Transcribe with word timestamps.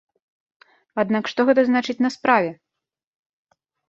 Аднак 1.03 1.29
што 1.31 1.45
гэта 1.49 1.61
значыць 1.67 1.95
на 2.05 2.09
справе? 2.15 2.47